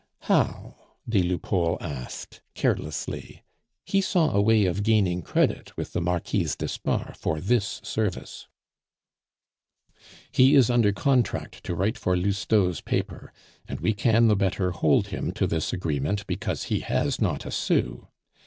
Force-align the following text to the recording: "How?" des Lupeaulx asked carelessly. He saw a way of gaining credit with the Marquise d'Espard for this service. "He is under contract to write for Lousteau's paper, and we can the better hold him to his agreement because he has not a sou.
"How?" 0.21 0.95
des 1.07 1.21
Lupeaulx 1.21 1.79
asked 1.79 2.41
carelessly. 2.55 3.43
He 3.85 4.01
saw 4.01 4.31
a 4.31 4.41
way 4.41 4.65
of 4.65 4.81
gaining 4.81 5.21
credit 5.21 5.77
with 5.77 5.93
the 5.93 6.01
Marquise 6.01 6.55
d'Espard 6.55 7.15
for 7.15 7.39
this 7.39 7.79
service. 7.83 8.47
"He 10.31 10.55
is 10.55 10.71
under 10.71 10.91
contract 10.91 11.63
to 11.65 11.75
write 11.75 11.99
for 11.99 12.17
Lousteau's 12.17 12.81
paper, 12.81 13.31
and 13.67 13.79
we 13.79 13.93
can 13.93 14.27
the 14.27 14.35
better 14.35 14.71
hold 14.71 15.09
him 15.09 15.31
to 15.33 15.45
his 15.45 15.71
agreement 15.71 16.25
because 16.25 16.63
he 16.63 16.79
has 16.79 17.21
not 17.21 17.45
a 17.45 17.51
sou. 17.51 18.07